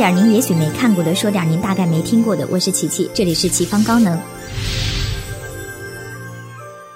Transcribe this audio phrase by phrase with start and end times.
[0.00, 2.48] 点您也许没看过的，说点您大概没听过的。
[2.50, 4.18] 我是琪琪，这里是奇方高能。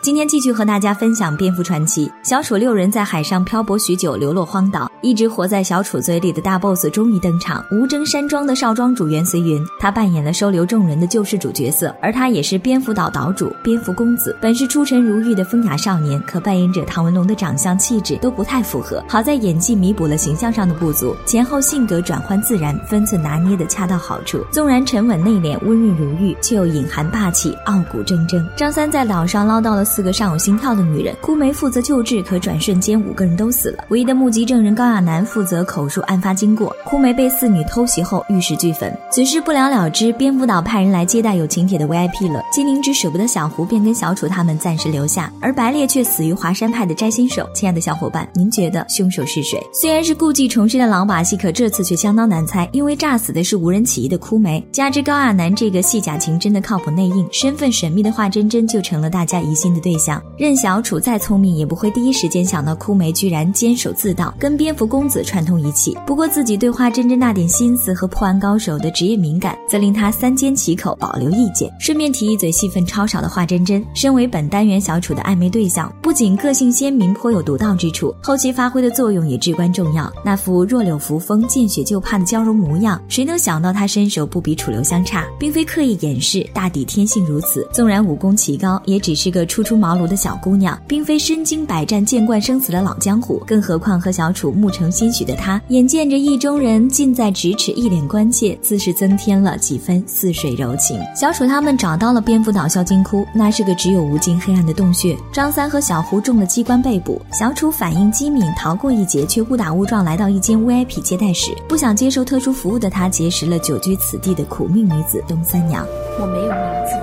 [0.01, 2.11] 今天继续和大家分享蝙蝠传奇。
[2.23, 7.65] 小楚六人在海上漂泊许久，流落荒岛，一直活在小楚嘴里的大 boss 终于登场。
[7.71, 14.37] 无争山庄的少庄主袁随云，他扮演了收留众人的救世主角色，而他也是蝙蝠岛岛主蝙蝠公子。
[14.41, 19.05] 本是出尘如玉的风雅少年，可扮演者唐文龙的长相气质都不太符合。
[19.09, 24.45] 好在演技弥补了形象上的不足，前后性格转换自然，分寸拿捏的恰到好处。
[24.51, 28.43] 纵然沉稳内敛、温润如玉，却又隐含霸气、傲骨铮铮。
[28.57, 29.85] 张三在岛上捞到了。
[29.85, 33.85] 四个上有心跳的女人，枯梅负责救治，可转瞬间五个人都死了。
[33.91, 36.75] 唯一的目击证人高亚楠负责口述案发经过。
[36.85, 38.93] 枯梅被四女偷袭后，玉石俱焚。
[39.11, 42.43] 此事不了了之，蝙蝠岛派人来接待有请帖的 VIP 了。
[42.53, 47.49] 金灵芝舍不得小胡，便跟小楚他们暂时留下，而白烈却死于华山派的摘星手。
[47.55, 49.61] 亲爱的小伙伴，您觉得凶手是谁？
[49.73, 59.81] 虽然是故技重施的老把戏，可这次却相当难猜，因为炸死的是无人起疑的枯梅，加之高亚楠这个戏假情真的靠谱内应，身份神秘的华真真就成了大家疑心的。
[59.81, 65.97] 对象任小楚再聪明，也不会第一时间想到枯梅居然坚守自盗，跟蝙蝠公子串通一气。
[66.05, 71.73] 不过自己对花真真那点心思和破案高手的职业敏感，则令他三缄其口，保留意见。
[71.79, 80.13] 顺便提一嘴，戏份超少的华真真，身为本单元小楚的暧昧对象，不仅个性鲜明，颇有独到之处，后期发挥的作用也至关重要。
[80.25, 87.69] 那副弱柳扶风、见血就怕的娇柔模样，谁能想到他身手不比楚留香差，并非刻意掩饰，大抵天性如此。
[87.73, 89.75] 纵然武功奇高，也只是个初出。
[89.75, 100.99] 茅庐的小姑娘，并非身经百战、见惯生死的老江湖，更何况和小楚木成心许的他，眼见着意中人近在咫尺，一脸关切，自是增添了几分似水柔情。
[101.15, 105.15] 小楚他们找到了蝙蝠岛销金窟，那是个只有无尽黑暗的洞穴。
[105.31, 111.55] 张三和小胡中了机关被捕，小楚反应机敏，逃过一劫，却误打误撞来到一间 VIP 接待室。
[111.69, 115.87] 不想接受特殊服务的他，结识了久居此地的苦命女子东三娘。
[116.19, 116.95] 我没有名字。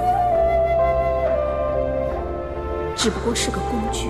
[2.96, 4.08] 只不过是个工具。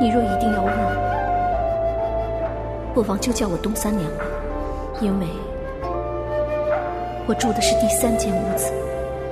[0.00, 0.72] 你若一定要问，
[2.94, 4.24] 不妨就叫我东三娘吧，
[5.00, 5.26] 因为
[7.26, 8.70] 我住的是第三间屋子。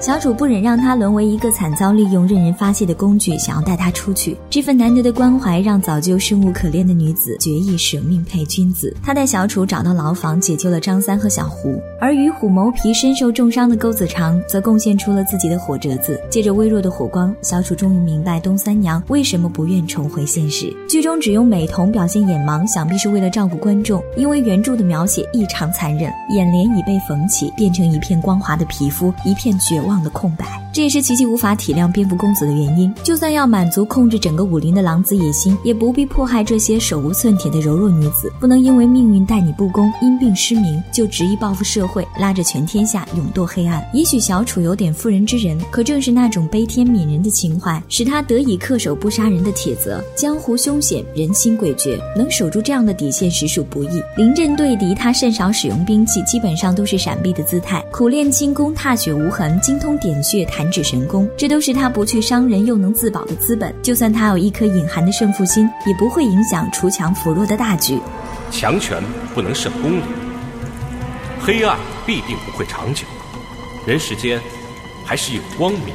[0.02, 4.36] 小楚不忍让他沦为一个惨遭利用、任人发泄的工具，想要带他出去。
[4.50, 8.92] 这份难得的关怀，让早就生无可恋的女子决意舍命陪君子。
[9.00, 11.80] 他带小楚找到牢房，解救了张三和小胡。
[12.00, 16.20] 而与虎谋皮身受重伤的钩子长，则贡献出了自己的火折子。
[16.28, 20.74] 借着微弱的火光，小楚终于明白东三娘为什么不愿重回现实。
[20.88, 29.91] 剧中只用美瞳表现眼盲，想必是为了照顾观众，因为原著的描写异常残忍，眼帘已被缝起，变成一片光滑的皮肤，一片绝望。
[30.00, 32.92] 的空白，这也是琪琪无法体谅蝙蝠公子的原因。
[33.02, 38.32] 就算要满足控制整个武林的狼子野心，也不必迫害这些手无寸铁的柔弱女子。
[38.40, 43.86] 不能因为命运待你不公，因病失明，就执意报复社会，拉着全天下勇斗黑暗。
[43.92, 50.02] 也许小楚有点妇人之仁，可正是那种悲天悯人的情怀，使他得以恪守不杀人的铁则。
[50.16, 54.02] 江湖凶险，人心诡谲，能守住这样的底线实属不易。
[54.16, 57.84] 临阵对敌，他甚少使用兵器，基本上都是闪避的姿态。
[57.92, 59.78] 苦练轻功，踏雪无痕，精。
[59.82, 63.74] 通点穴台、弹指神功，这都是他不去伤人又能自保的资本。
[63.82, 67.98] 就算他有一颗隐含的胜负心，也不会影响锄强扶弱的大局。
[68.52, 69.02] 强权
[69.34, 70.02] 不能胜公理，
[71.40, 73.04] 黑暗必定不会长久，
[73.84, 74.40] 人世间
[75.04, 75.92] 还是有光明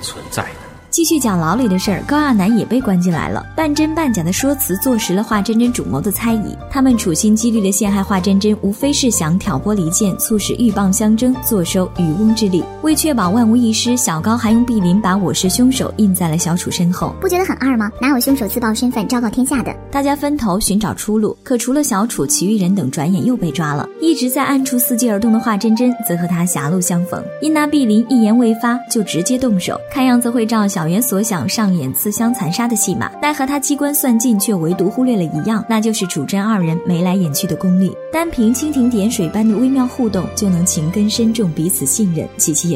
[0.00, 0.48] 存在的。
[0.90, 3.44] 继续讲牢里的事儿，高亚男也被关进来了。
[3.54, 6.56] 半真半假的说辞，坐实了华真真主谋的猜疑。
[6.70, 12.64] 他们处心积虑的陷害华真真，无非是想挑拨离间，促使鹬蚌相争，坐收渔翁之利。
[12.86, 17.12] 为确保万无一失，小高还用碧林把我是凶手印在了小楚身后。
[17.20, 17.90] 不觉得很二吗？
[18.00, 19.74] 哪有凶手自曝身份昭告天下的？
[19.90, 23.88] 大家分头寻找出路，可除了小楚，其余人等转眼又被抓了。
[24.00, 29.76] 一直在暗处伺机而动的华真真，则和他狭路相逢，因那碧林一言未发，就直接动手。
[29.90, 30.86] 看样子会照小。
[30.86, 37.92] 圆所想上演自相残杀的戏码，奈何他机关算尽，却唯独忽略了一样，那就是主真二人眉来眼去的功力。
[38.12, 42.75] 单凭蜻蜓点水般的微妙互动，就能情根深重，彼此信任，琪琪也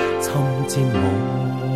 [0.31, 1.70] 侵占我。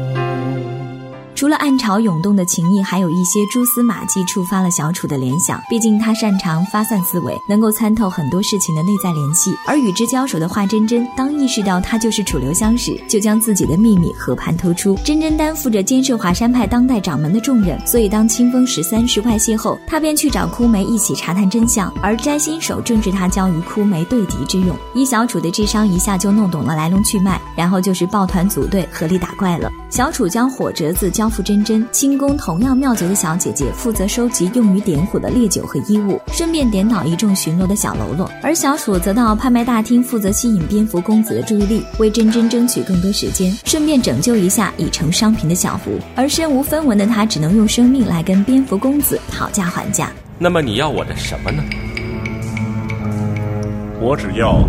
[1.36, 5.62] 除了暗潮涌动的情谊，还有一些蛛丝马迹触发了小楚的联想。
[5.70, 9.54] 毕竟他擅长发散思维，能够参透很多事情的内在联系。
[9.68, 14.98] 而与之交手的华真真，当意识到他就是楚留香时，就将自己的秘密和盘托出。
[15.04, 21.94] 真真担负着监视华山派当代掌门的重任，所以当清风十三世外泄后，他便去找枯梅一起查探真相。
[22.02, 24.74] 而摘星手正是他教与枯梅对敌之用。
[24.94, 29.70] 以小楚的智商，一下就弄懂了来龙去脉，然后就是抱团组队合力打怪了。
[29.90, 38.30] 小楚将火折子交付真真，轻功同样妙绝的小姐姐负责收集用于点火的烈酒和衣物，顺便点倒一众巡逻的小喽啰。
[38.42, 46.00] 而小楚则到拍卖大厅负责吸引蝙蝠公子的注意力，为真真争取更多时间，顺便拯救一下已成商品的小胡。
[46.16, 50.12] 而身无分文的他，只能用生命来跟蝙蝠公子讨价还价。
[50.38, 51.64] 那么你要我的什么呢？
[54.02, 54.62] 我只要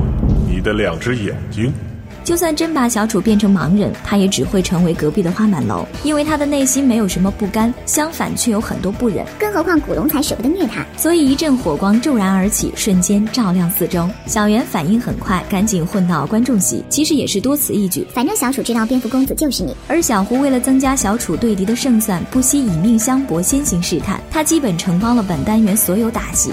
[0.49, 1.73] 你的两只眼睛。
[2.27, 9.25] 就算真把小楚变成盲人，他也只会成为隔壁的花满楼，因为他的内心没有什么不甘，相反却有很多不忍。
[9.39, 14.11] 更何况古龙才舍不得虐他，所以一阵火光骤然而起，瞬间照亮四周。
[14.27, 18.05] 小圆反应很快，赶紧混到观众席，其实也是多此一举。
[18.13, 24.21] 反正小楚知道蝙蝠公子就是你，而小胡为了增加小楚对敌的胜算，不惜以命相搏，先行试探。
[24.33, 26.51] 他基本承包了本单元所有打戏。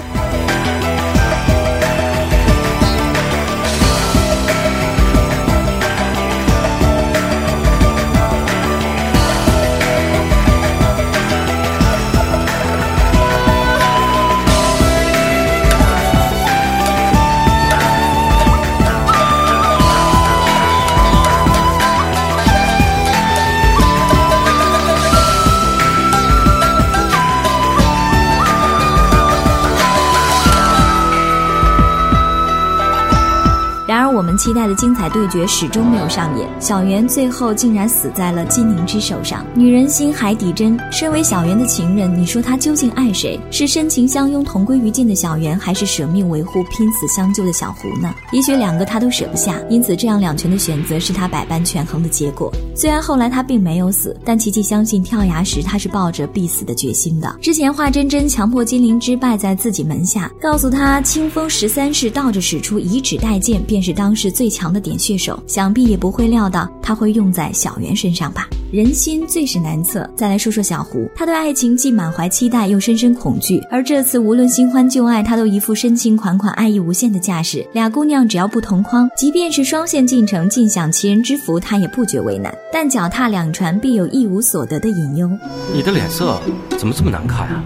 [33.94, 39.46] 然而我们期待的精彩对决始终没有上演，小圆最后竟然死在了金宁之手上。
[39.54, 43.38] 女人心海底针，身为小圆的情人，你说她究竟爱谁？
[43.52, 48.12] 是深情相拥、同归于尽的小圆，还是舍命维护、拼死相救的小胡呢？
[48.32, 52.52] 也许两个他都舍不下，因此这样两全的选择是他百般权衡的结果。
[52.74, 57.32] 虽然后来他并没有死，但琪琪相信跳崖时他是抱着必死的决心的。
[57.40, 64.14] 之前华真真强迫金灵芝拜在自己门下，告诉她清风十三式倒着使出以指代剑，便是当。
[64.14, 68.46] 时最强的点穴手，想必也不会料到他会用在小圆身上吧。
[68.70, 70.08] 人心最是难测。
[70.14, 73.60] 再来说说小胡，他对爱情既满怀期待，又深深恐惧。
[73.72, 77.66] 而这次无论新欢旧爱，他都一副深情款款、爱意无限的架势。
[77.72, 82.56] 俩姑娘只要不同框，即便是双线进程，尽享其人之福，他也不觉为难。
[82.72, 85.28] 但脚踏两船，必有一无所得的隐忧。
[85.72, 86.40] 你的脸色
[86.78, 87.64] 怎么这么难看啊？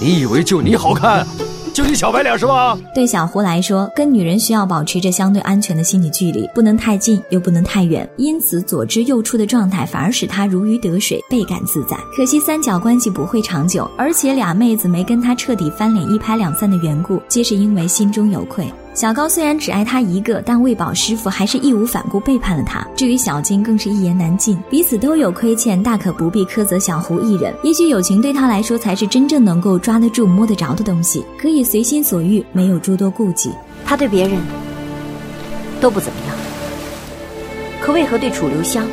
[0.00, 1.24] 你以为就你好看？
[1.74, 2.78] 就你小白脸是吧？
[2.94, 8.08] 对小胡来说，跟女人需要保持着相对安全的心理距离，不能太近，又不能太远。
[8.16, 11.96] 因此，左支右绌的状态反而使他如鱼得水，倍感自在。
[12.16, 18.64] 可惜三角关系不会长久，而且俩妹子没跟他彻底翻脸、一拍两散的缘故，皆是因为心中有愧。
[18.94, 22.86] 小高虽然只爱他一个，但为保师傅，还是义无反顾背叛了他。
[22.94, 27.52] 至于小金，更是一言难尽，彼此都有亏欠，大可不必苛责小胡一人。
[27.64, 33.50] 也许友情对他来说，才是真正能够抓得住、摸得着的东西，可以随心所欲，没有诸多顾忌。
[33.84, 34.40] 他对别人
[35.80, 36.36] 都不怎么样，
[37.80, 38.86] 可为何对楚留香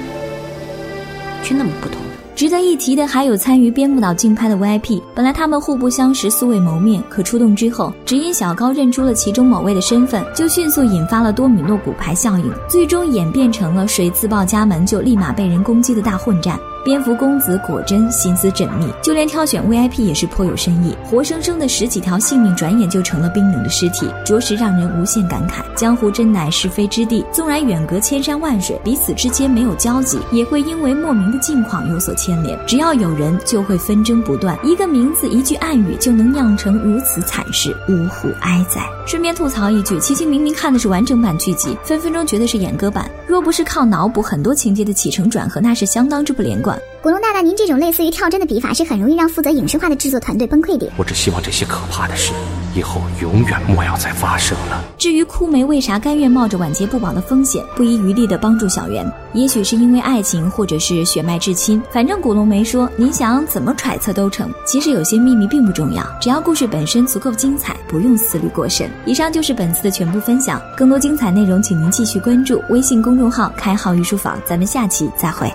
[1.44, 2.02] 却那么不同？
[2.36, 16.60] 值得一提的还有参与边牧岛竞拍的 VIP，本来他们互不相识，素未谋面，可出动之后，只因小高认出了其中某位的身份，就迅速引发了多米诺骨牌效应，最终演变成了谁自报家门就立马被人攻击的大混战。
[16.84, 20.98] 蝙蝠公子果真心思缜密，就连挑选 VIP 也是颇有深意。
[21.06, 25.62] 活生生的十几条性命，转眼就成了冰冷的尸体，着实让人无限感慨。
[25.76, 32.58] 江湖真乃是非之地，纵然远隔千山万水，彼此之间没有交集，也会因为莫名的境况有所牵连。
[32.66, 34.58] 只要有人，就会纷争不断。
[34.64, 38.82] 一个名字，一句暗语，就能酿成如此惨事，呜呼哀哉！
[39.06, 43.10] 顺便吐槽一句，琪琪明明看的是完整版剧集，分分钟觉得是演歌版。
[43.28, 46.71] 若不是靠脑补很多情节的起承转合，那是相当之不连贯。
[47.02, 50.88] 古龙大大，您这种类似于跳帧的笔法，是很容易让负责影视化的制作团队崩溃的。
[50.98, 52.32] 我只希望这些可怕的事
[52.76, 54.84] 以后永远莫要再发生了。
[55.00, 61.82] 至于枯梅为啥甘愿冒着晚节不保的风险，不遗余力的帮助小圆，也许是因为爱情，或者是血脉至亲。
[61.90, 64.52] 反正古龙没说，你想怎么揣测都成。
[64.64, 68.88] 其实有些秘密并不重要，只要故事本身足够精彩，不用思虑过深。
[69.08, 74.40] 以上就是本次的全部分享，更多精彩内容，请您继续关注微信公众号“开号御书房”。
[74.46, 75.52] 咱们下期再会。